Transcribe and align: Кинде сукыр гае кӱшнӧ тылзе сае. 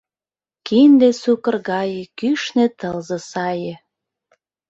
Кинде 0.67 1.09
сукыр 1.21 1.55
гае 1.69 2.03
кӱшнӧ 2.17 2.65
тылзе 2.79 3.17
сае. 3.29 3.73